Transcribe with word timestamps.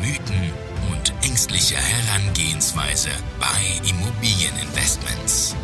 Mythen 0.00 0.50
und 0.90 1.12
ängstliche 1.28 1.74
Herangehensweise 1.74 3.10
bei 3.38 3.46
Immobilieninvestments. 3.86 5.54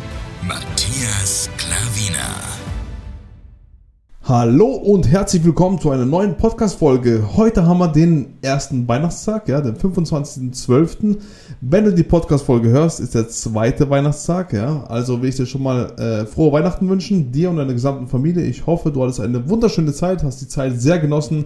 Matthias 0.47 1.49
Klavina. 1.57 2.35
Hallo 4.25 4.67
und 4.67 5.09
herzlich 5.09 5.43
willkommen 5.43 5.79
zu 5.79 5.89
einer 5.89 6.05
neuen 6.05 6.37
Podcast-Folge. 6.37 7.29
Heute 7.35 7.65
haben 7.65 7.79
wir 7.79 7.87
den 7.87 8.35
ersten 8.43 8.87
Weihnachtstag, 8.87 9.49
ja, 9.49 9.59
den 9.59 9.75
25.12. 9.75 11.17
Wenn 11.61 11.85
du 11.85 11.93
die 11.93 12.03
Podcast-Folge 12.03 12.69
hörst, 12.69 12.99
ist 12.99 13.15
der 13.15 13.29
zweite 13.29 13.89
Weihnachtstag, 13.89 14.53
ja. 14.53 14.83
Also 14.83 15.19
will 15.19 15.29
ich 15.29 15.37
dir 15.37 15.47
schon 15.47 15.63
mal 15.63 15.93
äh, 15.97 16.27
frohe 16.27 16.51
Weihnachten 16.51 16.87
wünschen, 16.87 17.31
dir 17.31 17.49
und 17.49 17.57
deiner 17.57 17.73
gesamten 17.73 18.05
Familie. 18.05 18.43
Ich 18.43 18.67
hoffe, 18.67 18.91
du 18.91 19.01
hattest 19.01 19.19
eine 19.19 19.49
wunderschöne 19.49 19.93
Zeit, 19.93 20.21
hast 20.21 20.41
die 20.41 20.47
Zeit 20.47 20.79
sehr 20.79 20.99
genossen 20.99 21.45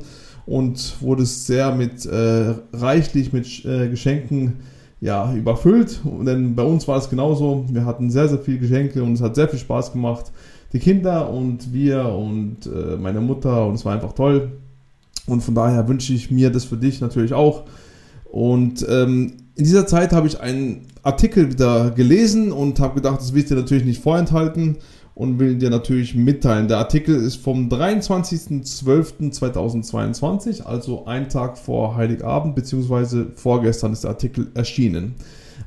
und 0.51 1.01
wurdest 1.01 1.47
sehr 1.47 1.73
mit 1.73 2.05
äh, 2.05 2.53
reichlich 2.73 3.31
mit 3.31 3.63
äh, 3.65 3.87
Geschenken 3.87 4.59
ja, 4.99 5.33
überfüllt. 5.33 6.01
Denn 6.03 6.55
bei 6.55 6.63
uns 6.63 6.87
war 6.87 6.97
es 6.97 7.09
genauso. 7.09 7.65
Wir 7.69 7.85
hatten 7.85 8.11
sehr, 8.11 8.27
sehr 8.27 8.39
viele 8.39 8.59
Geschenke 8.59 9.01
und 9.01 9.13
es 9.13 9.21
hat 9.21 9.35
sehr 9.35 9.47
viel 9.47 9.59
Spaß 9.59 9.93
gemacht 9.93 10.31
die 10.73 10.79
Kinder 10.79 11.29
und 11.29 11.73
wir 11.73 12.05
und 12.05 12.65
äh, 12.65 12.95
meine 12.97 13.21
Mutter 13.21 13.67
und 13.67 13.75
es 13.75 13.85
war 13.85 13.93
einfach 13.93 14.13
toll. 14.13 14.51
Und 15.27 15.41
von 15.41 15.53
daher 15.53 15.87
wünsche 15.87 16.13
ich 16.13 16.31
mir 16.31 16.49
das 16.49 16.65
für 16.65 16.77
dich 16.77 17.01
natürlich 17.01 17.33
auch. 17.33 17.63
Und 18.25 18.85
ähm, 18.89 19.33
in 19.55 19.65
dieser 19.65 19.85
Zeit 19.85 20.13
habe 20.13 20.27
ich 20.27 20.39
einen 20.39 20.87
Artikel 21.03 21.51
wieder 21.51 21.91
gelesen 21.91 22.51
und 22.51 22.79
habe 22.79 22.95
gedacht, 22.95 23.19
das 23.19 23.33
will 23.33 23.41
ich 23.41 23.49
dir 23.49 23.55
natürlich 23.55 23.85
nicht 23.85 24.01
vorenthalten 24.01 24.77
und 25.21 25.37
will 25.37 25.55
dir 25.55 25.69
natürlich 25.69 26.15
mitteilen. 26.15 26.67
Der 26.67 26.79
Artikel 26.79 27.15
ist 27.15 27.35
vom 27.35 27.69
23.12.2022, 27.69 30.63
also 30.63 31.05
ein 31.05 31.29
Tag 31.29 31.59
vor 31.59 31.95
Heiligabend, 31.95 32.55
beziehungsweise 32.55 33.27
vorgestern 33.35 33.93
ist 33.93 34.03
der 34.03 34.09
Artikel 34.09 34.47
erschienen. 34.55 35.13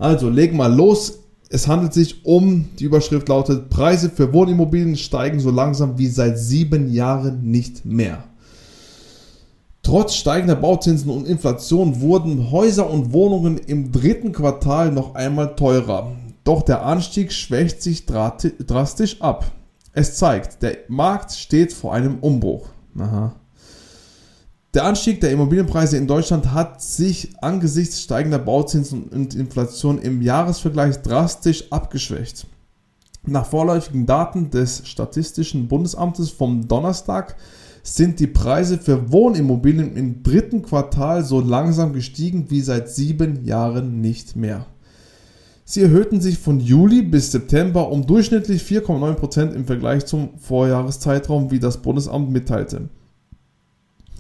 Also 0.01 0.29
leg 0.29 0.53
mal 0.55 0.75
los. 0.75 1.21
Es 1.51 1.69
handelt 1.69 1.95
sich 1.95 2.25
um, 2.25 2.65
die 2.81 2.85
Überschrift 2.85 3.29
lautet, 3.29 3.71
Preise 3.71 4.11
für 4.11 4.33
Wohnimmobilien 4.33 4.97
steigen 4.97 5.39
so 5.39 5.53
langsam 5.53 5.99
wie 5.99 6.09
seit 6.09 6.37
sieben 6.37 6.93
Jahren 6.93 7.49
nicht 7.49 7.85
mehr. 7.85 8.25
Trotz 9.85 10.17
steigender 10.17 10.57
Bauzinsen 10.57 11.13
und 11.13 11.29
Inflation 11.29 12.01
wurden 12.01 12.51
Häuser 12.51 12.91
und 12.91 13.13
Wohnungen 13.13 13.59
im 13.59 13.93
dritten 13.93 14.33
Quartal 14.33 14.91
noch 14.91 15.15
einmal 15.15 15.55
teurer. 15.55 16.11
Doch 16.45 16.63
der 16.63 16.85
Anstieg 16.85 17.33
schwächt 17.33 17.83
sich 17.83 18.05
drastisch 18.07 19.21
ab. 19.23 19.51
Es 19.93 20.17
zeigt, 20.17 20.63
der 20.63 20.77
Markt 20.89 21.33
steht 21.33 21.73
vor 21.73 21.95
einem 21.95 22.19
Umbruch. 22.19 22.69
Aha. 22.99 23.35
Der 24.75 24.85
Anstieg 24.85 25.21
der 25.21 25.31
Immobilienpreise 25.31 25.97
in 25.97 26.09
Deutschland 26.09 26.53
hat 26.53 26.83
sich 26.83 27.33
angesichts 27.41 28.03
steigender 28.03 28.41
Bauzinsen 28.41 29.05
und 29.05 29.35
Inflation 29.35 29.99
im 29.99 30.21
Jahresvergleich 30.21 31.01
drastisch 31.01 31.71
abgeschwächt. 31.71 32.47
Nach 33.25 33.47
vorläufigen 33.47 34.05
Daten 34.05 34.51
des 34.51 34.87
Statistischen 34.87 35.69
Bundesamtes 35.69 36.31
vom 36.31 36.67
Donnerstag 36.67 37.37
sind 37.85 38.19
die 38.19 38.27
Preise 38.27 38.79
für 38.79 39.13
Wohnimmobilien 39.13 39.97
im 39.97 40.23
dritten 40.25 40.63
Quartal 40.63 41.25
so 41.25 41.41
langsam 41.41 41.93
gestiegen 41.93 42.51
wie 42.51 42.61
seit 42.61 42.91
sieben 42.91 43.45
Jahren 43.45 44.01
nicht 44.01 44.35
mehr. 44.35 44.67
Sie 45.67 45.83
erhöhten 45.83 46.21
sich 46.21 46.39
von 46.39 46.61
Juli 46.61 47.01
bis 47.01 47.33
September 47.33 47.91
um 47.91 48.07
durchschnittlich 48.07 48.63
4,9% 48.63 49.53
im 49.53 49.65
Vergleich 49.65 50.05
zum 50.05 50.39
Vorjahreszeitraum, 50.39 51.51
wie 51.51 51.59
das 51.59 51.79
Bundesamt 51.79 52.31
mitteilte. 52.31 52.91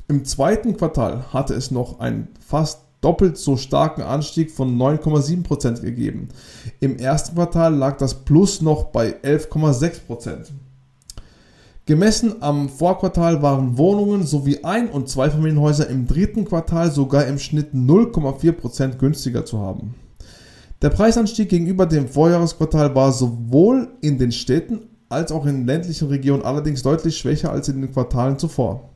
Im 0.09 0.25
zweiten 0.25 0.77
Quartal 0.77 1.33
hatte 1.33 1.55
es 1.55 1.71
noch 1.71 2.01
einen 2.01 2.29
fast 2.41 2.81
doppelt 3.03 3.37
so 3.37 3.59
starken 3.59 4.01
Anstieg 4.01 4.51
von 4.51 4.79
9,7% 4.79 5.83
gegeben. 5.83 6.31
Im 6.81 6.97
ersten 6.97 7.35
Quartal 7.35 7.75
lag 7.75 7.99
das 7.99 8.25
Plus 8.25 8.63
noch 8.63 8.85
bei 8.85 9.15
11,6%. 9.23 10.47
Gemessen 11.85 12.43
am 12.43 12.71
Vorquartal 12.71 13.43
waren 13.43 13.77
Wohnungen 13.77 14.23
sowie 14.23 14.65
Ein- 14.65 14.89
und 14.89 15.11
Zweifamilienhäuser 15.11 15.89
im 15.91 16.07
dritten 16.07 16.47
Quartal 16.47 16.91
sogar 16.91 17.27
im 17.27 17.39
Schnitt 17.39 17.75
0,4% 17.75 18.97
günstiger 18.97 19.45
zu 19.45 19.59
haben. 19.59 19.95
Der 20.85 20.91
Preisanstieg 20.91 21.49
gegenüber 21.49 21.87
dem 21.87 22.09
Vorjahresquartal 22.09 22.95
war 22.95 23.11
sowohl 23.11 23.89
in 24.03 24.19
den 24.19 24.33
Städten 24.33 24.83
als 25.09 25.33
auch 25.33 25.47
in 25.47 25.67
ländlichen 25.67 26.09
Regionen 26.09 26.43
allerdings 26.43 26.83
deutlich 26.83 27.17
schwächer 27.17 27.51
als 27.51 27.71
in 27.71 27.81
den 27.81 27.91
Quartalen 27.91 28.39
zuvor. 28.39 28.91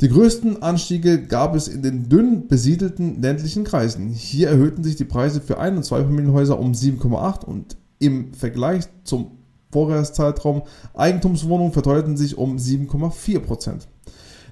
Die 0.00 0.08
größten 0.08 0.62
Anstiege 0.62 1.22
gab 1.22 1.54
es 1.54 1.68
in 1.68 1.82
den 1.82 2.08
dünn 2.08 2.48
besiedelten 2.48 3.20
ländlichen 3.20 3.64
Kreisen. 3.64 4.08
Hier 4.08 4.48
erhöhten 4.48 4.82
sich 4.82 4.96
die 4.96 5.04
Preise 5.04 5.42
für 5.42 5.58
Ein- 5.58 5.76
und 5.76 5.82
Zweifamilienhäuser 5.82 6.58
um 6.58 6.72
7,8 6.72 7.44
und 7.44 7.76
im 7.98 8.32
Vergleich 8.32 8.84
zum 9.04 9.32
Vorjahreszeitraum 9.72 10.62
Eigentumswohnungen 10.94 11.74
verteuerten 11.74 12.16
sich 12.16 12.38
um 12.38 12.56
7,4 12.56 13.40
Prozent. 13.40 13.88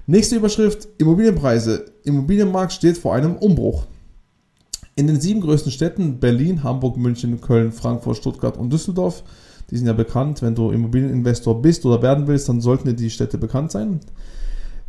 Nächste 0.05 0.35
Überschrift: 0.35 0.87
Immobilienpreise. 0.99 1.85
Immobilienmarkt 2.03 2.73
steht 2.73 2.99
vor 2.99 3.15
einem 3.15 3.37
Umbruch. 3.37 3.87
In 4.99 5.07
den 5.07 5.21
sieben 5.21 5.39
größten 5.39 5.71
Städten 5.71 6.19
Berlin, 6.19 6.61
Hamburg, 6.61 6.97
München, 6.97 7.39
Köln, 7.39 7.71
Frankfurt, 7.71 8.17
Stuttgart 8.17 8.57
und 8.57 8.73
Düsseldorf, 8.73 9.23
die 9.71 9.77
sind 9.77 9.87
ja 9.87 9.93
bekannt, 9.93 10.41
wenn 10.41 10.55
du 10.55 10.71
Immobilieninvestor 10.71 11.61
bist 11.61 11.85
oder 11.85 12.01
werden 12.01 12.27
willst, 12.27 12.49
dann 12.49 12.59
sollten 12.59 12.89
dir 12.89 12.95
die 12.95 13.09
Städte 13.09 13.37
bekannt 13.37 13.71
sein 13.71 14.01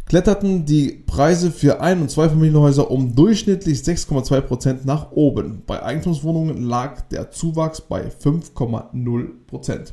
kletterten 0.07 0.65
die 0.65 1.05
Preise 1.07 1.53
für 1.53 1.81
Ein- 1.81 2.01
und 2.01 2.11
Zweifamilienhäuser 2.11 2.91
um 2.91 3.15
durchschnittlich 3.15 3.79
6,2% 3.79 4.79
nach 4.83 5.13
oben. 5.13 5.63
Bei 5.65 5.85
Eigentumswohnungen 5.85 6.65
lag 6.65 7.03
der 7.03 7.31
Zuwachs 7.31 7.81
bei 7.81 8.09
5,0%. 8.09 9.93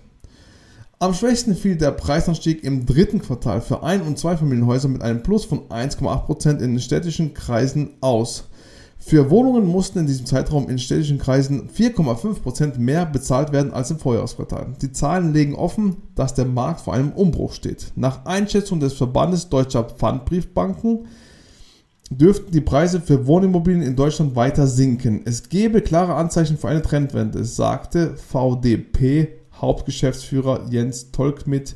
Am 0.97 1.13
schwächsten 1.13 1.56
fiel 1.56 1.75
der 1.75 1.91
Preisanstieg 1.91 2.63
im 2.63 2.88
dritten 2.88 3.22
Quartal 3.22 3.61
für 3.61 3.83
Ein- 3.83 4.01
und 4.01 4.17
Zweifamilienhäuser 4.17 4.88
mit 4.88 5.03
einem 5.03 5.22
Plus 5.22 5.45
von 5.45 5.69
1,8% 5.69 6.50
in 6.53 6.72
den 6.72 6.79
städtischen 6.79 7.35
Kreisen 7.35 7.91
aus. 8.01 8.45
Für 8.99 9.29
Wohnungen 9.29 9.65
mussten 9.65 9.99
in 9.99 10.07
diesem 10.07 10.25
Zeitraum 10.25 10.69
in 10.69 10.79
städtischen 10.79 11.17
Kreisen 11.17 11.69
4,5% 11.69 12.77
mehr 12.77 13.05
bezahlt 13.05 13.51
werden 13.51 13.71
als 13.71 13.91
im 13.91 13.99
Vorjahresquartal. 13.99 14.73
Die 14.81 14.91
Zahlen 14.91 15.33
legen 15.33 15.55
offen, 15.55 15.97
dass 16.15 16.33
der 16.33 16.45
Markt 16.45 16.81
vor 16.81 16.93
einem 16.93 17.11
Umbruch 17.11 17.53
steht. 17.53 17.93
Nach 17.95 18.25
Einschätzung 18.25 18.79
des 18.79 18.93
Verbandes 18.93 19.49
deutscher 19.49 19.83
Pfandbriefbanken 19.83 21.07
dürften 22.09 22.51
die 22.51 22.61
Preise 22.61 22.99
für 22.99 23.27
Wohnimmobilien 23.27 23.83
in 23.83 23.95
Deutschland 23.95 24.35
weiter 24.35 24.67
sinken. 24.67 25.21
Es 25.25 25.49
gebe 25.49 25.81
klare 25.81 26.15
Anzeichen 26.15 26.57
für 26.57 26.67
eine 26.67 26.81
Trendwende, 26.81 27.43
sagte 27.45 28.15
VDP 28.17 29.37
Hauptgeschäftsführer 29.53 30.67
Jens 30.69 31.11
Tolkmit 31.11 31.75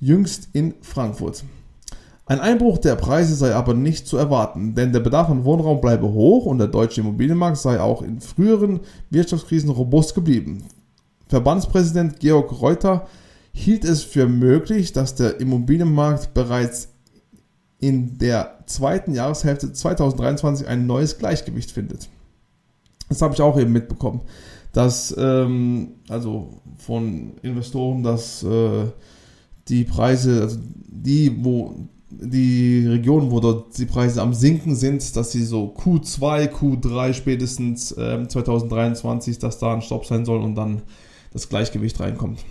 jüngst 0.00 0.48
in 0.52 0.74
Frankfurt. 0.80 1.44
Ein 2.28 2.40
Einbruch 2.40 2.76
der 2.76 2.94
Preise 2.94 3.34
sei 3.34 3.54
aber 3.54 3.72
nicht 3.72 4.06
zu 4.06 4.18
erwarten, 4.18 4.74
denn 4.74 4.92
der 4.92 5.00
Bedarf 5.00 5.30
an 5.30 5.44
Wohnraum 5.44 5.80
bleibe 5.80 6.12
hoch 6.12 6.44
und 6.44 6.58
der 6.58 6.66
deutsche 6.66 7.00
Immobilienmarkt 7.00 7.56
sei 7.56 7.80
auch 7.80 8.02
in 8.02 8.20
früheren 8.20 8.80
Wirtschaftskrisen 9.08 9.70
robust 9.70 10.14
geblieben. 10.14 10.64
Verbandspräsident 11.28 12.20
Georg 12.20 12.60
Reuter 12.60 13.06
hielt 13.52 13.82
es 13.86 14.02
für 14.02 14.26
möglich, 14.28 14.92
dass 14.92 15.14
der 15.14 15.40
Immobilienmarkt 15.40 16.34
bereits 16.34 16.90
in 17.78 18.18
der 18.18 18.58
zweiten 18.66 19.14
Jahreshälfte 19.14 19.72
2023 19.72 20.68
ein 20.68 20.86
neues 20.86 21.16
Gleichgewicht 21.16 21.70
findet. 21.70 22.10
Das 23.08 23.22
habe 23.22 23.32
ich 23.32 23.40
auch 23.40 23.58
eben 23.58 23.72
mitbekommen, 23.72 24.20
dass 24.74 25.14
ähm, 25.16 25.92
also 26.10 26.60
von 26.76 27.38
Investoren, 27.40 28.02
dass 28.02 28.42
äh, 28.42 28.84
die 29.68 29.84
Preise, 29.84 30.42
also 30.42 30.58
die, 30.86 31.42
wo 31.42 31.88
die 32.10 32.86
Regionen, 32.86 33.30
wo 33.30 33.40
dort 33.40 33.76
die 33.76 33.86
Preise 33.86 34.22
am 34.22 34.32
sinken 34.32 34.74
sind, 34.74 35.14
dass 35.16 35.32
sie 35.32 35.44
so 35.44 35.74
Q2, 35.76 36.50
Q3 36.50 37.12
spätestens 37.12 37.92
äh, 37.92 38.26
2023, 38.26 39.38
dass 39.38 39.58
da 39.58 39.74
ein 39.74 39.82
Stopp 39.82 40.06
sein 40.06 40.24
soll 40.24 40.40
und 40.40 40.54
dann 40.54 40.82
das 41.32 41.48
Gleichgewicht 41.48 42.00
reinkommt. 42.00 42.44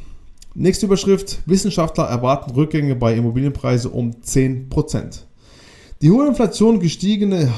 Nächste 0.54 0.86
Überschrift. 0.86 1.42
Wissenschaftler 1.46 2.06
erwarten 2.06 2.52
Rückgänge 2.52 2.96
bei 2.96 3.16
Immobilienpreisen 3.16 3.92
um 3.92 4.12
10%. 4.12 5.24
Die 6.02 6.12
hohe 6.12 6.28
Inflation, 6.28 6.80
gestiegene 6.80 7.52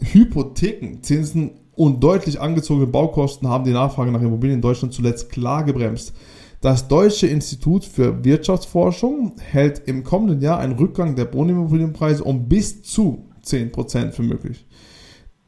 Hypothekenzinsen 0.00 1.52
und 1.74 2.02
deutlich 2.02 2.40
angezogene 2.40 2.86
Baukosten 2.86 3.48
haben 3.48 3.64
die 3.64 3.72
Nachfrage 3.72 4.10
nach 4.10 4.22
Immobilien 4.22 4.58
in 4.58 4.62
Deutschland 4.62 4.94
zuletzt 4.94 5.30
klar 5.30 5.64
gebremst. 5.64 6.14
Das 6.62 6.86
Deutsche 6.86 7.26
Institut 7.26 7.84
für 7.84 8.24
Wirtschaftsforschung 8.24 9.34
hält 9.40 9.82
im 9.86 10.04
kommenden 10.04 10.40
Jahr 10.40 10.60
einen 10.60 10.74
Rückgang 10.74 11.16
der 11.16 11.34
Wohnimmobilienpreise 11.34 12.22
um 12.22 12.48
bis 12.48 12.84
zu 12.84 13.26
10% 13.44 14.12
für 14.12 14.22
möglich. 14.22 14.64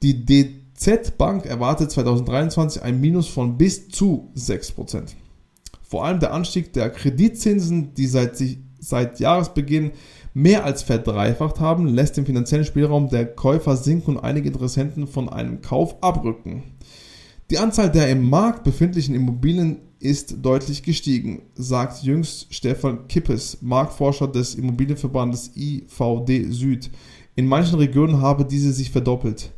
Die 0.03 0.27
DZ 0.27 1.17
Bank 1.17 1.47
erwartet 1.47 1.93
2023 1.93 2.83
ein 2.83 3.01
Minus 3.01 3.29
von 3.29 3.57
bis 3.57 3.89
zu 3.91 4.33
6%. 4.37 5.15
Vor 5.83 6.05
allem 6.05 6.19
der 6.19 6.35
Anstieg 6.35 6.73
der 6.73 6.91
Kreditzinsen, 6.91 7.95
die 7.95 8.09
seit, 8.09 8.43
seit 8.81 9.21
Jahresbeginn 9.21 9.93
mehr 10.33 10.65
als 10.65 10.83
verdreifacht 10.83 11.61
haben, 11.61 11.87
lässt 11.87 12.17
den 12.17 12.27
finanziellen 12.27 12.67
Spielraum 12.67 13.09
der 13.09 13.27
Käufer 13.27 13.77
sinken 13.77 14.17
und 14.17 14.25
einige 14.25 14.49
Interessenten 14.49 15.07
von 15.07 15.29
einem 15.29 15.61
Kauf 15.61 15.95
abrücken. 16.03 16.65
Die 17.51 17.59
Anzahl 17.59 17.93
der 17.93 18.09
im 18.09 18.29
Markt 18.29 18.65
befindlichen 18.65 19.15
Immobilien 19.15 19.77
ist 20.05 20.37
deutlich 20.43 20.83
gestiegen, 20.83 21.43
sagt 21.55 22.03
jüngst 22.03 22.47
Stefan 22.51 23.09
Kippes, 23.09 23.59
Marktforscher 23.63 24.29
des 24.29 24.55
Immobilienverbandes 24.55 25.53
IVD 25.57 26.51
Süd. 26.51 26.91
In 27.37 27.47
manchen 27.47 27.79
Regionen 27.79 28.21
habe 28.21 28.45
diese 28.45 28.73
sich 28.73 28.91
verdoppelt. 28.91 29.51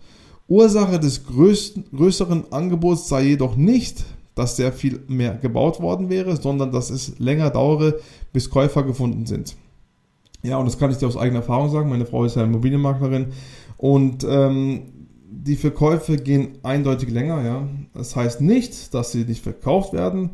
Ursache 0.46 1.00
des 1.00 1.26
größten, 1.26 1.86
größeren 1.94 2.52
Angebots 2.52 3.08
sei 3.08 3.24
jedoch 3.24 3.56
nicht, 3.56 4.04
dass 4.36 4.56
sehr 4.56 4.72
viel 4.72 5.00
mehr 5.08 5.34
gebaut 5.34 5.80
worden 5.80 6.10
wäre, 6.10 6.36
sondern 6.36 6.70
dass 6.70 6.90
es 6.90 7.18
länger 7.18 7.50
dauere, 7.50 7.96
bis 8.32 8.48
Käufer 8.48 8.84
gefunden 8.84 9.26
sind. 9.26 9.56
Ja, 10.44 10.58
und 10.58 10.66
das 10.66 10.78
kann 10.78 10.92
ich 10.92 10.98
dir 10.98 11.08
aus 11.08 11.16
eigener 11.16 11.40
Erfahrung 11.40 11.70
sagen. 11.70 11.90
Meine 11.90 12.06
Frau 12.06 12.24
ist 12.24 12.36
ja 12.36 12.44
Immobilienmaklerin 12.44 13.32
und 13.78 14.24
ähm, 14.28 14.82
die 15.44 15.56
Verkäufe 15.56 16.16
gehen 16.16 16.58
eindeutig 16.62 17.10
länger. 17.10 17.44
Ja, 17.44 17.68
das 17.94 18.16
heißt 18.16 18.40
nicht, 18.40 18.94
dass 18.94 19.12
sie 19.12 19.24
nicht 19.24 19.42
verkauft 19.42 19.92
werden. 19.92 20.30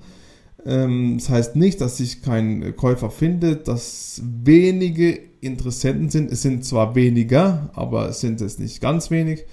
Ähm, 0.64 1.19
das 1.19 1.28
heißt 1.28 1.56
nicht, 1.56 1.81
dass 1.81 1.96
sich 1.96 2.22
kein 2.22 2.76
Käufer 2.76 3.10
findet, 3.10 3.69
dass 3.69 4.22
wenige 4.25 5.19
Interessenten 5.40 6.08
sind. 6.08 6.31
Es 6.31 6.43
sind 6.43 6.64
zwar 6.64 6.94
weniger, 6.94 7.70
aber 7.75 8.08
es 8.08 8.20
sind 8.20 8.40
es 8.40 8.58
nicht 8.58 8.81
ganz 8.81 9.10
wenig. 9.10 9.44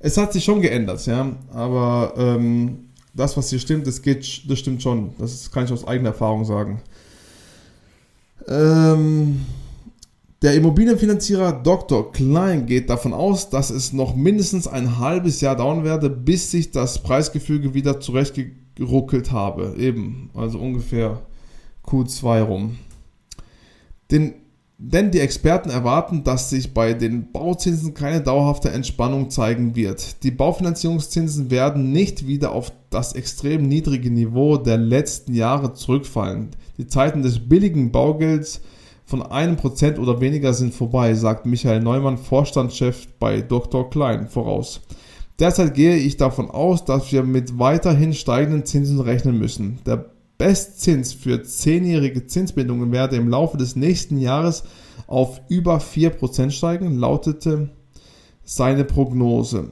Es 0.00 0.16
hat 0.16 0.32
sich 0.32 0.44
schon 0.44 0.60
geändert, 0.60 1.04
ja, 1.06 1.34
aber 1.52 2.14
ähm, 2.16 2.90
das, 3.14 3.36
was 3.36 3.50
hier 3.50 3.58
stimmt, 3.58 3.86
das, 3.86 4.02
geht, 4.02 4.48
das 4.48 4.58
stimmt 4.58 4.82
schon. 4.82 5.10
Das 5.18 5.50
kann 5.50 5.64
ich 5.64 5.72
aus 5.72 5.88
eigener 5.88 6.10
Erfahrung 6.10 6.44
sagen. 6.44 6.80
Ähm, 8.46 9.40
der 10.42 10.54
Immobilienfinanzierer 10.54 11.52
Dr. 11.52 12.12
Klein 12.12 12.66
geht 12.66 12.90
davon 12.90 13.12
aus, 13.12 13.50
dass 13.50 13.70
es 13.70 13.92
noch 13.92 14.14
mindestens 14.14 14.68
ein 14.68 14.98
halbes 14.98 15.40
Jahr 15.40 15.56
dauern 15.56 15.82
werde, 15.84 16.10
bis 16.10 16.50
sich 16.50 16.70
das 16.70 17.02
Preisgefüge 17.02 17.74
wieder 17.74 18.00
zurechtgeruckelt 18.00 19.32
habe. 19.32 19.74
Eben, 19.78 20.30
also 20.34 20.58
ungefähr 20.58 21.22
Q2 21.84 22.42
rum. 22.42 22.78
Den 24.10 24.34
denn 24.80 25.10
die 25.10 25.18
Experten 25.18 25.70
erwarten, 25.70 26.22
dass 26.22 26.50
sich 26.50 26.72
bei 26.72 26.94
den 26.94 27.32
Bauzinsen 27.32 27.94
keine 27.94 28.20
dauerhafte 28.20 28.70
Entspannung 28.70 29.28
zeigen 29.28 29.74
wird. 29.74 30.22
Die 30.22 30.30
Baufinanzierungszinsen 30.30 31.50
werden 31.50 31.90
nicht 31.90 32.28
wieder 32.28 32.52
auf 32.52 32.72
das 32.88 33.12
extrem 33.14 33.66
niedrige 33.66 34.08
Niveau 34.08 34.56
der 34.56 34.78
letzten 34.78 35.34
Jahre 35.34 35.74
zurückfallen. 35.74 36.50
Die 36.78 36.86
Zeiten 36.86 37.22
des 37.22 37.48
billigen 37.48 37.90
Baugelds 37.90 38.60
von 39.08 39.22
einem 39.22 39.56
Prozent 39.56 39.98
oder 39.98 40.20
weniger 40.20 40.52
sind 40.52 40.74
vorbei, 40.74 41.14
sagt 41.14 41.46
Michael 41.46 41.80
Neumann, 41.80 42.18
Vorstandschef 42.18 43.08
bei 43.18 43.40
Dr. 43.40 43.88
Klein, 43.88 44.28
voraus. 44.28 44.82
Derzeit 45.38 45.72
gehe 45.72 45.96
ich 45.96 46.18
davon 46.18 46.50
aus, 46.50 46.84
dass 46.84 47.10
wir 47.10 47.22
mit 47.22 47.58
weiterhin 47.58 48.12
steigenden 48.12 48.66
Zinsen 48.66 49.00
rechnen 49.00 49.38
müssen. 49.38 49.78
Der 49.86 50.10
Bestzins 50.36 51.14
für 51.14 51.42
zehnjährige 51.42 52.26
Zinsbindungen 52.26 52.92
werde 52.92 53.16
im 53.16 53.30
Laufe 53.30 53.56
des 53.56 53.76
nächsten 53.76 54.18
Jahres 54.18 54.64
auf 55.06 55.40
über 55.48 55.78
4% 55.78 56.50
steigen, 56.50 56.98
lautete 56.98 57.70
seine 58.44 58.84
Prognose. 58.84 59.70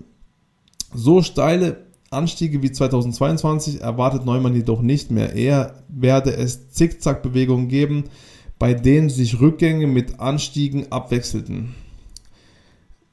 So 0.94 1.20
steile 1.20 1.84
Anstiege 2.08 2.62
wie 2.62 2.72
2022 2.72 3.82
erwartet 3.82 4.24
Neumann 4.24 4.54
jedoch 4.54 4.80
nicht 4.80 5.10
mehr. 5.10 5.34
Eher 5.34 5.84
werde 5.88 6.34
es 6.34 6.70
Zickzackbewegungen 6.70 7.68
geben, 7.68 8.04
bei 8.58 8.74
denen 8.74 9.10
sich 9.10 9.40
Rückgänge 9.40 9.86
mit 9.86 10.20
Anstiegen 10.20 10.90
abwechselten. 10.90 11.74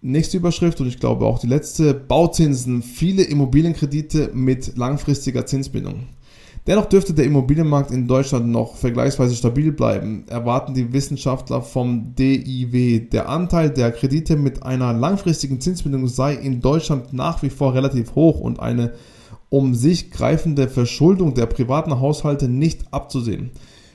Nächste 0.01 0.37
Überschrift 0.37 0.81
und 0.81 0.87
ich 0.87 0.99
glaube 0.99 1.25
auch 1.25 1.39
die 1.39 1.47
letzte. 1.47 1.93
Bauzinsen. 1.93 2.81
Viele 2.81 3.23
Immobilienkredite 3.23 4.31
mit 4.33 4.75
langfristiger 4.75 5.45
Zinsbindung. 5.45 6.07
Dennoch 6.67 6.85
dürfte 6.85 7.13
der 7.13 7.25
Immobilienmarkt 7.25 7.91
in 7.91 8.07
Deutschland 8.07 8.47
noch 8.47 8.77
vergleichsweise 8.77 9.35
stabil 9.35 9.73
bleiben, 9.73 10.23
erwarten 10.29 10.73
die 10.73 10.93
Wissenschaftler 10.93 11.61
vom 11.61 12.15
DIW. 12.15 12.99
Der 12.99 13.27
Anteil 13.27 13.69
der 13.69 13.91
Kredite 13.91 14.37
mit 14.37 14.63
einer 14.63 14.93
langfristigen 14.93 15.59
Zinsbindung 15.59 16.07
sei 16.07 16.35
in 16.35 16.61
Deutschland 16.61 17.11
nach 17.11 17.43
wie 17.43 17.49
vor 17.49 17.73
relativ 17.73 18.15
hoch 18.15 18.39
und 18.39 18.61
eine 18.61 18.93
um 19.49 19.75
sich 19.75 20.09
greifende 20.09 20.67
Verschuldung 20.67 21.33
der 21.33 21.45
privaten 21.45 21.99
Haushalte 21.99 22.47
nicht 22.47 22.91
abzusehen. 22.91 23.51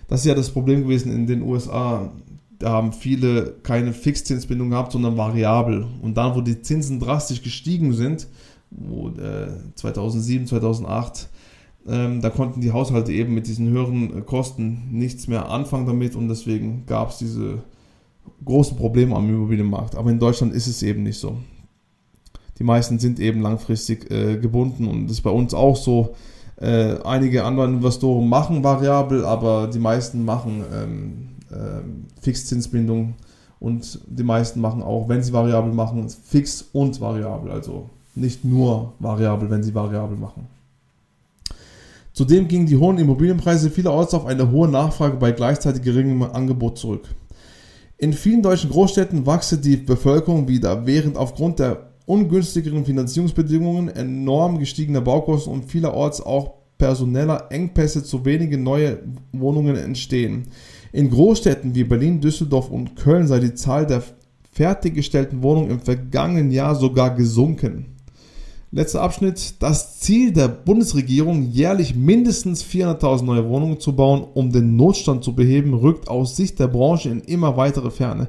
Das 0.08 0.20
ist 0.20 0.26
ja 0.26 0.34
das 0.34 0.50
Problem 0.50 0.82
gewesen 0.82 1.12
in 1.12 1.26
den 1.26 1.42
USA. 1.42 2.10
Da 2.58 2.70
haben 2.70 2.92
viele 2.92 3.54
keine 3.62 3.92
Fixzinsbindung 3.92 4.70
gehabt, 4.70 4.92
sondern 4.92 5.16
variabel. 5.16 5.86
Und 6.02 6.16
dann, 6.16 6.34
wo 6.34 6.40
die 6.40 6.60
Zinsen 6.60 6.98
drastisch 6.98 7.42
gestiegen 7.42 7.92
sind, 7.92 8.26
wo 8.70 9.08
äh, 9.10 9.48
2007, 9.76 10.46
2008 10.48 11.28
ähm, 11.88 12.20
da 12.20 12.28
konnten 12.28 12.60
die 12.60 12.72
Haushalte 12.72 13.12
eben 13.12 13.34
mit 13.34 13.46
diesen 13.46 13.70
höheren 13.70 14.18
äh, 14.18 14.20
Kosten 14.20 14.88
nichts 14.90 15.26
mehr 15.26 15.48
anfangen 15.48 15.86
damit 15.86 16.16
und 16.16 16.28
deswegen 16.28 16.84
gab 16.86 17.10
es 17.10 17.18
diese 17.18 17.62
großen 18.44 18.76
Probleme 18.76 19.16
am 19.16 19.28
Immobilienmarkt. 19.28 19.96
Aber 19.96 20.10
in 20.10 20.18
Deutschland 20.18 20.52
ist 20.52 20.66
es 20.66 20.82
eben 20.82 21.02
nicht 21.02 21.18
so. 21.18 21.38
Die 22.58 22.64
meisten 22.64 22.98
sind 22.98 23.20
eben 23.20 23.40
langfristig 23.40 24.10
äh, 24.10 24.36
gebunden 24.36 24.86
und 24.86 25.04
das 25.04 25.12
ist 25.12 25.22
bei 25.22 25.30
uns 25.30 25.54
auch 25.54 25.76
so. 25.76 26.14
Äh, 26.60 26.96
einige 27.04 27.44
andere 27.44 27.66
Investoren 27.66 28.28
machen 28.28 28.64
variabel, 28.64 29.24
aber 29.24 29.68
die 29.72 29.78
meisten 29.78 30.24
machen 30.24 30.64
ähm, 30.74 31.28
äh, 31.50 32.20
Fixzinsbindung 32.20 33.14
und 33.60 34.00
die 34.06 34.24
meisten 34.24 34.60
machen 34.60 34.82
auch, 34.82 35.08
wenn 35.08 35.22
sie 35.22 35.32
variabel 35.32 35.72
machen, 35.72 36.08
fix 36.08 36.64
und 36.72 37.00
variabel. 37.00 37.52
Also 37.52 37.88
nicht 38.16 38.44
nur 38.44 38.92
variabel, 38.98 39.48
wenn 39.50 39.62
sie 39.62 39.74
variabel 39.74 40.16
machen. 40.16 40.46
Zudem 42.12 42.48
gingen 42.48 42.66
die 42.66 42.76
hohen 42.76 42.98
Immobilienpreise 42.98 43.70
vielerorts 43.70 44.12
auf 44.12 44.26
eine 44.26 44.50
hohe 44.50 44.66
Nachfrage 44.66 45.16
bei 45.16 45.30
gleichzeitig 45.30 45.82
geringem 45.82 46.24
Angebot 46.24 46.76
zurück. 46.76 47.06
In 47.96 48.12
vielen 48.12 48.42
deutschen 48.42 48.70
Großstädten 48.70 49.26
wachse 49.26 49.58
die 49.58 49.76
Bevölkerung 49.76 50.48
wieder, 50.48 50.86
während 50.86 51.16
aufgrund 51.16 51.60
der 51.60 51.90
ungünstigeren 52.06 52.84
Finanzierungsbedingungen, 52.84 53.88
enorm 53.88 54.58
gestiegener 54.58 55.00
Baukosten 55.00 55.52
und 55.52 55.66
vielerorts 55.66 56.20
auch 56.20 56.57
personeller 56.78 57.48
Engpässe 57.50 58.02
zu 58.04 58.24
wenige 58.24 58.56
neue 58.56 59.00
Wohnungen 59.32 59.76
entstehen. 59.76 60.46
In 60.92 61.10
Großstädten 61.10 61.74
wie 61.74 61.84
Berlin, 61.84 62.20
Düsseldorf 62.20 62.70
und 62.70 62.96
Köln 62.96 63.26
sei 63.26 63.40
die 63.40 63.54
Zahl 63.54 63.86
der 63.86 64.02
fertiggestellten 64.52 65.42
Wohnungen 65.42 65.70
im 65.70 65.80
vergangenen 65.80 66.50
Jahr 66.50 66.74
sogar 66.74 67.14
gesunken. 67.14 67.98
Letzter 68.70 69.00
Abschnitt. 69.00 69.54
Das 69.60 69.98
Ziel 69.98 70.32
der 70.32 70.48
Bundesregierung, 70.48 71.50
jährlich 71.50 71.94
mindestens 71.94 72.62
400.000 72.64 73.24
neue 73.24 73.48
Wohnungen 73.48 73.80
zu 73.80 73.96
bauen, 73.96 74.26
um 74.34 74.52
den 74.52 74.76
Notstand 74.76 75.24
zu 75.24 75.34
beheben, 75.34 75.74
rückt 75.74 76.08
aus 76.08 76.36
Sicht 76.36 76.58
der 76.58 76.68
Branche 76.68 77.08
in 77.08 77.20
immer 77.20 77.56
weitere 77.56 77.90
Ferne. 77.90 78.28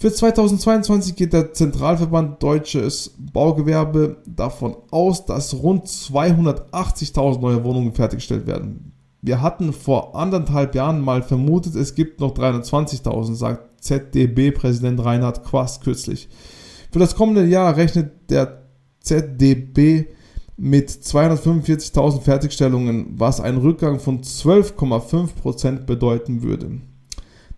Für 0.00 0.10
2022 0.10 1.14
geht 1.14 1.34
der 1.34 1.52
Zentralverband 1.52 2.42
Deutsches 2.42 3.14
Baugewerbe 3.18 4.16
davon 4.24 4.74
aus, 4.90 5.26
dass 5.26 5.52
rund 5.52 5.88
280.000 5.88 7.38
neue 7.38 7.62
Wohnungen 7.64 7.92
fertiggestellt 7.92 8.46
werden. 8.46 8.94
Wir 9.20 9.42
hatten 9.42 9.74
vor 9.74 10.16
anderthalb 10.16 10.74
Jahren 10.74 11.02
mal 11.02 11.20
vermutet, 11.22 11.74
es 11.74 11.94
gibt 11.94 12.18
noch 12.18 12.32
320.000, 12.32 13.34
sagt 13.34 13.84
ZDB-Präsident 13.84 15.04
Reinhard 15.04 15.44
Quast 15.44 15.84
kürzlich. 15.84 16.30
Für 16.90 16.98
das 16.98 17.14
kommende 17.14 17.44
Jahr 17.44 17.76
rechnet 17.76 18.30
der 18.30 18.62
ZDB 19.00 20.06
mit 20.56 20.88
245.000 20.88 22.22
Fertigstellungen, 22.22 23.16
was 23.18 23.42
einen 23.42 23.58
Rückgang 23.58 24.00
von 24.00 24.22
12,5% 24.22 25.84
bedeuten 25.84 26.42
würde. 26.42 26.80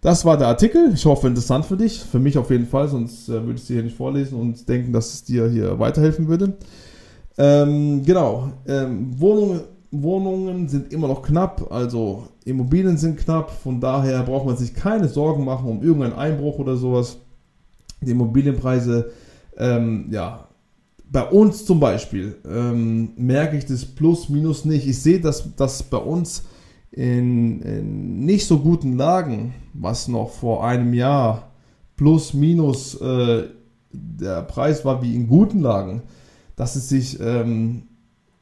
Das 0.03 0.25
war 0.25 0.37
der 0.37 0.49
Artikel. 0.49 0.91
Ich 0.93 1.07
hoffe, 1.07 1.29
interessant 1.29 1.65
für 1.65 1.77
dich. 1.77 2.01
Für 2.01 2.19
mich 2.19 2.37
auf 2.37 2.51
jeden 2.51 2.67
Fall, 2.67 2.89
sonst 2.89 3.29
äh, 3.29 3.35
würde 3.35 3.55
ich 3.55 3.61
es 3.61 3.67
dir 3.69 3.75
hier 3.75 3.85
nicht 3.85 3.97
vorlesen 3.97 4.39
und 4.39 4.69
denken, 4.69 4.93
dass 4.93 5.15
es 5.15 5.23
dir 5.23 5.49
hier 5.49 5.79
weiterhelfen 5.79 6.27
würde. 6.27 6.55
Ähm, 7.39 8.03
genau. 8.05 8.51
Ähm, 8.67 9.19
Wohnungen, 9.21 9.61
Wohnungen 9.93 10.69
sind 10.69 10.93
immer 10.93 11.07
noch 11.07 11.23
knapp, 11.23 11.71
also 11.71 12.25
Immobilien 12.45 12.97
sind 12.97 13.17
knapp. 13.17 13.53
Von 13.63 13.81
daher 13.81 14.25
braucht 14.25 14.45
man 14.45 14.57
sich 14.57 14.75
keine 14.75 15.09
Sorgen 15.09 15.45
machen 15.45 15.69
um 15.69 15.85
irgendeinen 15.85 16.15
Einbruch 16.15 16.59
oder 16.59 16.77
sowas. 16.77 17.19
die 18.01 18.11
Immobilienpreise, 18.11 19.13
ähm, 19.57 20.09
ja, 20.11 20.49
bei 21.09 21.23
uns 21.23 21.65
zum 21.65 21.79
Beispiel 21.79 22.39
ähm, 22.45 23.11
merke 23.17 23.57
ich 23.57 23.67
das 23.67 23.85
Plus, 23.85 24.29
Minus 24.29 24.65
nicht. 24.65 24.89
Ich 24.89 25.01
sehe, 25.01 25.21
dass, 25.21 25.55
dass 25.55 25.85
bei 25.85 25.99
uns 25.99 26.43
in, 26.93 27.61
in, 27.63 28.21
nicht 28.21 28.47
so 28.47 28.59
guten 28.59 28.97
Lagen, 28.97 29.55
was 29.73 30.09
noch 30.09 30.31
vor 30.31 30.65
einem 30.65 30.95
Jahr 30.95 31.51
plus, 31.97 32.35
minus 32.35 33.01
äh, 33.01 33.45
der 33.93 34.43
Preis 34.43 34.85
war 34.85 35.03
wie 35.03 35.15
in 35.15 35.27
guten 35.27 35.61
Lagen, 35.61 36.03
dass 36.57 36.77
es 36.77 36.89
sich, 36.89 37.19
ähm, 37.21 37.85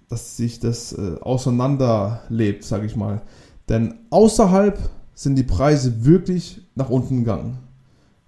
dass 0.08 0.36
sich 0.36 0.58
das 0.60 0.92
äh, 0.92 1.16
auseinanderlebt, 1.20 2.64
sage 2.64 2.86
ich 2.86 2.96
mal. 2.96 3.22
Denn 3.68 3.94
außerhalb 4.10 4.78
sind 5.14 5.36
die 5.36 5.44
Preise 5.44 6.04
wirklich 6.04 6.62
nach 6.74 6.90
unten 6.90 7.18
gegangen. 7.18 7.58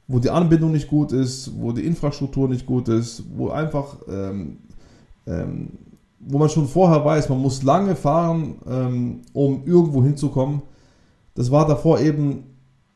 Wo 0.06 0.18
die 0.18 0.30
Anbindung 0.30 0.72
nicht 0.72 0.88
gut 0.88 1.10
ist, 1.12 1.52
wo 1.58 1.72
die 1.72 1.86
Infrastruktur 1.86 2.48
nicht 2.48 2.66
gut 2.66 2.88
ist, 2.88 3.24
wo 3.34 3.48
einfach, 3.48 3.96
ähm, 4.08 4.58
ähm, 5.26 5.70
wo 6.26 6.38
man 6.38 6.48
schon 6.48 6.68
vorher 6.68 7.04
weiß, 7.04 7.28
man 7.28 7.40
muss 7.40 7.62
lange 7.62 7.96
fahren, 7.96 8.56
ähm, 8.68 9.20
um 9.32 9.62
irgendwo 9.66 10.02
hinzukommen. 10.02 10.62
Das 11.34 11.50
war 11.50 11.66
davor 11.66 12.00
eben 12.00 12.44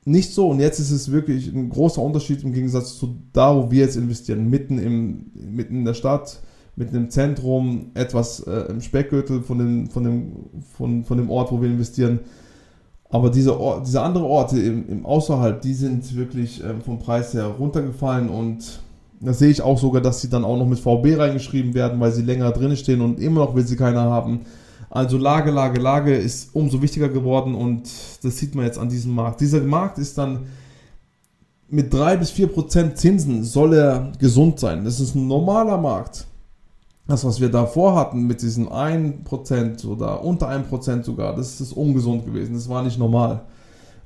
nicht 0.04 0.32
so 0.32 0.48
und 0.48 0.60
jetzt 0.60 0.78
ist 0.78 0.92
es 0.92 1.10
wirklich 1.10 1.52
ein 1.52 1.68
großer 1.68 2.00
Unterschied 2.00 2.44
im 2.44 2.52
Gegensatz 2.52 2.96
zu 2.96 3.16
da, 3.32 3.56
wo 3.56 3.70
wir 3.70 3.80
jetzt 3.80 3.96
investieren, 3.96 4.48
mitten, 4.48 4.78
im, 4.78 5.32
mitten 5.34 5.78
in 5.78 5.84
der 5.84 5.94
Stadt, 5.94 6.40
mitten 6.76 6.94
im 6.94 7.10
Zentrum, 7.10 7.90
etwas 7.94 8.40
äh, 8.40 8.70
im 8.70 8.80
Speckgürtel 8.80 9.42
von, 9.42 9.58
den, 9.58 9.90
von, 9.90 10.04
dem, 10.04 10.32
von, 10.76 11.04
von 11.04 11.18
dem 11.18 11.30
Ort, 11.30 11.50
wo 11.50 11.60
wir 11.60 11.68
investieren. 11.68 12.20
Aber 13.08 13.30
diese, 13.30 13.58
Or 13.58 13.82
diese 13.84 14.00
anderen 14.00 14.26
Orte 14.26 14.60
im, 14.60 14.88
im 14.88 15.06
Außerhalb, 15.06 15.60
die 15.60 15.74
sind 15.74 16.14
wirklich 16.16 16.62
ähm, 16.62 16.82
vom 16.82 16.98
Preis 16.98 17.34
her 17.34 17.46
runtergefallen 17.46 18.28
und 18.28 18.80
da 19.20 19.32
sehe 19.32 19.50
ich 19.50 19.62
auch 19.62 19.78
sogar, 19.78 20.02
dass 20.02 20.20
sie 20.20 20.28
dann 20.28 20.44
auch 20.44 20.56
noch 20.56 20.66
mit 20.66 20.78
VB 20.78 21.18
reingeschrieben 21.18 21.74
werden, 21.74 21.98
weil 22.00 22.12
sie 22.12 22.22
länger 22.22 22.50
drin 22.52 22.76
stehen 22.76 23.00
und 23.00 23.20
immer 23.20 23.40
noch 23.40 23.54
will 23.54 23.66
sie 23.66 23.76
keiner 23.76 24.02
haben. 24.02 24.42
Also 24.90 25.18
Lage, 25.18 25.50
Lage, 25.50 25.80
Lage 25.80 26.14
ist 26.14 26.54
umso 26.54 26.80
wichtiger 26.82 27.08
geworden 27.08 27.54
und 27.54 27.88
das 28.22 28.38
sieht 28.38 28.54
man 28.54 28.64
jetzt 28.64 28.78
an 28.78 28.88
diesem 28.88 29.14
Markt. 29.14 29.40
Dieser 29.40 29.60
Markt 29.60 29.98
ist 29.98 30.16
dann 30.18 30.46
mit 31.68 31.92
3 31.92 32.18
bis 32.18 32.30
4 32.30 32.46
Prozent 32.48 32.96
Zinsen 32.96 33.42
soll 33.42 33.74
er 33.74 34.12
gesund 34.18 34.60
sein. 34.60 34.84
Das 34.84 35.00
ist 35.00 35.14
ein 35.14 35.26
normaler 35.26 35.78
Markt. 35.78 36.26
Das, 37.08 37.24
was 37.24 37.40
wir 37.40 37.48
davor 37.48 37.94
hatten 37.94 38.26
mit 38.26 38.42
diesen 38.42 38.68
1% 38.68 39.86
oder 39.86 40.24
unter 40.24 40.48
1% 40.48 41.04
sogar, 41.04 41.36
das 41.36 41.60
ist 41.60 41.72
ungesund 41.72 42.24
gewesen. 42.24 42.54
Das 42.54 42.68
war 42.68 42.82
nicht 42.82 42.98
normal. 42.98 43.42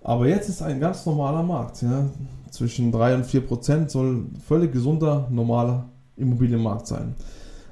Aber 0.03 0.27
jetzt 0.27 0.49
ist 0.49 0.63
ein 0.63 0.81
ganz 0.81 1.05
normaler 1.07 1.43
Markt. 1.43 1.83
Ja. 1.83 2.07
Zwischen 2.51 2.93
3 2.93 3.17
und 3.17 3.27
4% 3.27 3.89
soll 3.89 4.27
völlig 4.47 4.73
gesunder, 4.73 5.29
normaler 5.31 5.89
Immobilienmarkt 6.17 6.87
sein. 6.87 7.15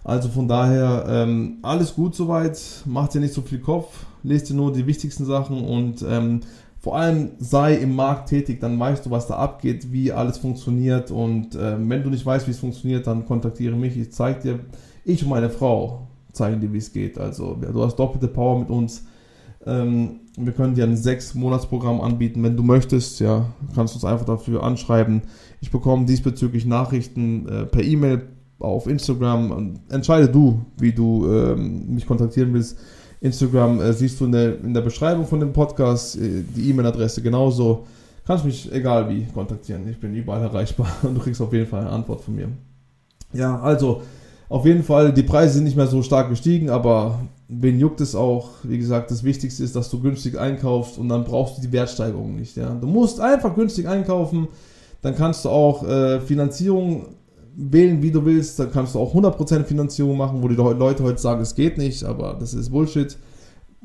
Also 0.04 0.28
von 0.28 0.48
daher 0.48 1.04
ähm, 1.08 1.58
alles 1.62 1.94
gut 1.94 2.14
soweit, 2.14 2.58
macht 2.86 3.14
dir 3.14 3.20
nicht 3.20 3.34
so 3.34 3.42
viel 3.42 3.60
Kopf, 3.60 4.06
lest 4.22 4.48
dir 4.48 4.54
nur 4.54 4.72
die 4.72 4.86
wichtigsten 4.86 5.26
Sachen 5.26 5.64
und 5.64 6.04
ähm, 6.08 6.40
vor 6.80 6.96
allem 6.96 7.32
sei 7.38 7.74
im 7.74 7.94
Markt 7.94 8.28
tätig, 8.28 8.60
dann 8.60 8.78
weißt 8.78 9.04
du, 9.04 9.10
was 9.10 9.26
da 9.26 9.34
abgeht, 9.36 9.92
wie 9.92 10.12
alles 10.12 10.38
funktioniert 10.38 11.10
und 11.10 11.56
ähm, 11.60 11.90
wenn 11.90 12.02
du 12.02 12.10
nicht 12.10 12.24
weißt, 12.24 12.46
wie 12.46 12.52
es 12.52 12.60
funktioniert, 12.60 13.06
dann 13.06 13.26
kontaktiere 13.26 13.76
mich, 13.76 13.98
ich 13.98 14.12
zeige 14.12 14.40
dir, 14.40 14.60
ich 15.04 15.22
und 15.22 15.30
meine 15.30 15.50
Frau 15.50 16.08
zeigen 16.32 16.60
dir, 16.60 16.72
wie 16.72 16.78
es 16.78 16.92
geht. 16.92 17.18
Also 17.18 17.54
du 17.54 17.84
hast 17.84 17.96
doppelte 17.96 18.28
Power 18.28 18.60
mit 18.60 18.70
uns. 18.70 19.04
Ähm, 19.68 20.20
wir 20.36 20.52
können 20.52 20.74
dir 20.74 20.84
ein 20.84 20.96
6-Monats-Programm 20.96 22.00
anbieten, 22.00 22.42
wenn 22.42 22.56
du 22.56 22.62
möchtest. 22.62 23.20
Ja, 23.20 23.46
kannst 23.74 23.94
uns 23.94 24.04
einfach 24.04 24.24
dafür 24.24 24.62
anschreiben. 24.62 25.22
Ich 25.60 25.70
bekomme 25.70 26.06
diesbezüglich 26.06 26.64
Nachrichten 26.64 27.48
äh, 27.48 27.66
per 27.66 27.82
E-Mail, 27.82 28.22
auf 28.58 28.86
Instagram. 28.86 29.74
Entscheide 29.88 30.28
du, 30.28 30.64
wie 30.78 30.92
du 30.92 31.26
ähm, 31.30 31.94
mich 31.94 32.06
kontaktieren 32.06 32.52
willst. 32.54 32.78
Instagram 33.20 33.80
äh, 33.80 33.92
siehst 33.92 34.20
du 34.20 34.26
in 34.26 34.32
der, 34.32 34.60
in 34.60 34.74
der 34.74 34.80
Beschreibung 34.80 35.26
von 35.26 35.40
dem 35.40 35.52
Podcast, 35.52 36.16
äh, 36.16 36.42
die 36.56 36.70
E-Mail-Adresse 36.70 37.22
genauso. 37.22 37.86
Kannst 38.26 38.44
mich 38.44 38.70
egal 38.72 39.08
wie 39.08 39.26
kontaktieren. 39.26 39.88
Ich 39.88 39.98
bin 39.98 40.14
überall 40.14 40.42
erreichbar 40.42 40.88
und 41.02 41.14
du 41.14 41.20
kriegst 41.20 41.40
auf 41.40 41.52
jeden 41.52 41.66
Fall 41.66 41.80
eine 41.80 41.90
Antwort 41.90 42.20
von 42.20 42.34
mir. 42.34 42.48
Ja, 43.32 43.60
also 43.60 44.02
auf 44.48 44.64
jeden 44.64 44.82
Fall, 44.82 45.12
die 45.12 45.22
Preise 45.22 45.54
sind 45.54 45.64
nicht 45.64 45.76
mehr 45.76 45.86
so 45.86 46.02
stark 46.02 46.28
gestiegen, 46.30 46.70
aber 46.70 47.20
wen 47.48 47.78
juckt 47.78 48.00
es 48.00 48.14
auch? 48.14 48.50
Wie 48.62 48.78
gesagt, 48.78 49.10
das 49.10 49.24
Wichtigste 49.24 49.64
ist, 49.64 49.74
dass 49.74 49.90
du 49.90 50.00
günstig 50.00 50.38
einkaufst 50.38 50.98
und 50.98 51.08
dann 51.08 51.24
brauchst 51.24 51.56
du 51.56 51.62
die 51.62 51.72
Wertsteigerung 51.72 52.36
nicht. 52.36 52.56
Ja? 52.56 52.74
Du 52.74 52.86
musst 52.86 53.20
einfach 53.20 53.54
günstig 53.54 53.88
einkaufen, 53.88 54.48
dann 55.00 55.16
kannst 55.16 55.44
du 55.44 55.48
auch 55.48 55.86
äh, 55.86 56.20
Finanzierung 56.20 57.06
wählen, 57.56 58.02
wie 58.02 58.10
du 58.10 58.24
willst. 58.24 58.58
Da 58.58 58.66
kannst 58.66 58.94
du 58.94 59.00
auch 59.00 59.14
100% 59.14 59.64
Finanzierung 59.64 60.16
machen, 60.16 60.42
wo 60.42 60.48
die 60.48 60.54
Leute 60.54 61.02
heute 61.02 61.18
sagen, 61.18 61.40
es 61.40 61.54
geht 61.54 61.78
nicht, 61.78 62.04
aber 62.04 62.36
das 62.38 62.54
ist 62.54 62.70
Bullshit. 62.70 63.16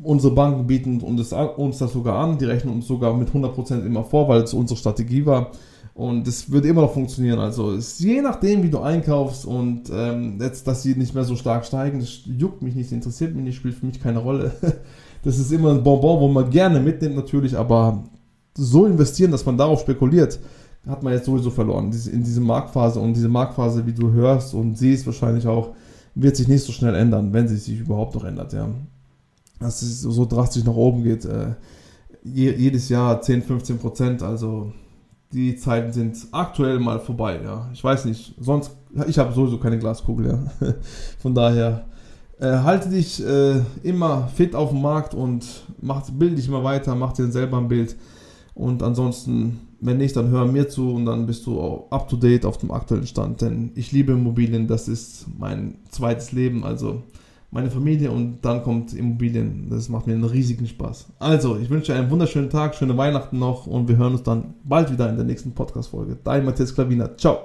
Unsere 0.01 0.33
Banken 0.33 0.67
bieten 0.67 1.01
uns 1.01 1.29
das 1.29 1.93
sogar 1.93 2.17
an, 2.17 2.37
die 2.37 2.45
rechnen 2.45 2.73
uns 2.73 2.87
sogar 2.87 3.13
mit 3.15 3.29
100% 3.29 3.85
immer 3.85 4.03
vor, 4.03 4.27
weil 4.27 4.41
es 4.41 4.53
unsere 4.53 4.77
Strategie 4.77 5.25
war. 5.25 5.51
Und 5.95 6.27
es 6.27 6.51
wird 6.51 6.65
immer 6.65 6.81
noch 6.81 6.93
funktionieren. 6.93 7.39
Also 7.39 7.71
es 7.71 7.99
je 7.99 8.21
nachdem, 8.21 8.63
wie 8.63 8.69
du 8.69 8.79
einkaufst 8.79 9.45
und 9.45 9.91
ähm, 9.93 10.39
jetzt, 10.41 10.67
dass 10.67 10.81
sie 10.81 10.95
nicht 10.95 11.13
mehr 11.13 11.23
so 11.23 11.35
stark 11.35 11.65
steigen, 11.65 11.99
das 11.99 12.21
juckt 12.25 12.63
mich 12.63 12.73
nicht, 12.73 12.91
interessiert 12.91 13.35
mich 13.35 13.43
nicht, 13.43 13.57
spielt 13.57 13.75
für 13.75 13.85
mich 13.85 14.01
keine 14.01 14.19
Rolle. 14.19 14.51
Das 15.25 15.39
ist 15.39 15.53
immer 15.53 15.71
ein 15.71 15.83
Bonbon, 15.83 16.19
wo 16.19 16.27
man 16.27 16.49
gerne 16.49 16.81
mitnimmt 16.81 17.15
natürlich, 17.15 17.57
aber 17.57 18.03
so 18.57 18.85
investieren, 18.85 19.31
dass 19.31 19.45
man 19.45 19.57
darauf 19.57 19.79
spekuliert, 19.79 20.37
hat 20.85 21.01
man 21.01 21.13
jetzt 21.13 21.27
sowieso 21.27 21.49
verloren. 21.49 21.93
In 22.11 22.25
diese 22.25 22.41
Marktphase 22.41 22.99
und 22.99 23.13
diese 23.13 23.29
Marktphase, 23.29 23.85
wie 23.85 23.93
du 23.93 24.11
hörst 24.11 24.53
und 24.53 24.77
siehst 24.77 25.05
wahrscheinlich 25.05 25.47
auch, 25.47 25.69
wird 26.13 26.35
sich 26.35 26.49
nicht 26.49 26.65
so 26.65 26.73
schnell 26.73 26.93
ändern, 26.93 27.31
wenn 27.31 27.47
sie 27.47 27.55
sich 27.55 27.79
überhaupt 27.79 28.15
noch 28.15 28.25
ändert, 28.25 28.51
ja. 28.51 28.67
Dass 29.61 29.81
es 29.81 30.01
so 30.01 30.25
drastisch 30.25 30.65
nach 30.65 30.75
oben 30.75 31.03
geht. 31.03 31.23
Äh, 31.23 31.53
jedes 32.25 32.89
Jahr 32.89 33.21
10, 33.21 33.43
15 33.43 33.79
Prozent, 33.79 34.23
also 34.23 34.73
die 35.33 35.55
Zeiten 35.55 35.91
sind 35.91 36.17
aktuell 36.31 36.79
mal 36.79 36.99
vorbei, 36.99 37.39
ja. 37.43 37.69
Ich 37.73 37.83
weiß 37.83 38.05
nicht, 38.05 38.35
sonst, 38.39 38.71
ich 39.07 39.17
habe 39.17 39.33
sowieso 39.33 39.57
keine 39.57 39.79
Glaskugel, 39.79 40.27
ja. 40.27 40.67
Von 41.19 41.33
daher, 41.33 41.85
äh, 42.39 42.57
halte 42.59 42.89
dich 42.89 43.25
äh, 43.25 43.61
immer 43.83 44.27
fit 44.27 44.55
auf 44.55 44.69
dem 44.69 44.81
Markt 44.81 45.13
und 45.13 45.45
mach, 45.81 46.09
bild 46.09 46.37
dich 46.37 46.47
immer 46.47 46.63
weiter, 46.63 46.95
mach 46.95 47.13
dir 47.13 47.31
selber 47.31 47.57
ein 47.57 47.67
Bild. 47.67 47.95
Und 48.53 48.83
ansonsten 48.83 49.59
wenn 49.85 49.97
nicht, 49.97 50.15
dann 50.15 50.29
hör 50.29 50.45
mir 50.45 50.69
zu 50.69 50.93
und 50.93 51.05
dann 51.05 51.25
bist 51.25 51.45
du 51.45 51.59
auch 51.59 51.91
up 51.91 52.07
to 52.07 52.15
date 52.15 52.45
auf 52.45 52.57
dem 52.57 52.71
aktuellen 52.71 53.05
Stand. 53.05 53.41
Denn 53.41 53.71
ich 53.75 53.91
liebe 53.91 54.13
Immobilien, 54.13 54.67
das 54.67 54.87
ist 54.87 55.25
mein 55.37 55.75
zweites 55.89 56.31
Leben, 56.31 56.63
also 56.63 57.03
meine 57.53 57.69
Familie 57.69 58.11
und 58.11 58.39
dann 58.41 58.63
kommt 58.63 58.93
Immobilien. 58.93 59.67
Das 59.69 59.87
macht 59.87 60.07
mir 60.07 60.13
einen 60.13 60.23
riesigen 60.23 60.67
Spaß. 60.67 61.07
Also, 61.19 61.57
ich 61.57 61.69
wünsche 61.69 61.93
einen 61.93 62.09
wunderschönen 62.09 62.49
Tag, 62.49 62.75
schöne 62.75 62.97
Weihnachten 62.97 63.37
noch 63.39 63.67
und 63.67 63.87
wir 63.87 63.97
hören 63.97 64.13
uns 64.13 64.23
dann 64.23 64.55
bald 64.63 64.91
wieder 64.91 65.09
in 65.09 65.15
der 65.15 65.25
nächsten 65.25 65.51
Podcast-Folge. 65.51 66.17
Dein 66.23 66.45
Matthias 66.45 66.73
Klaviner. 66.73 67.15
Ciao. 67.17 67.39